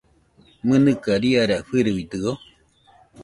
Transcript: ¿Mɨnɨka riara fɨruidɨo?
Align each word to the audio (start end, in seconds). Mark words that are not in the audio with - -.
¿Mɨnɨka 0.67 1.13
riara 1.21 1.57
fɨruidɨo? 1.67 2.31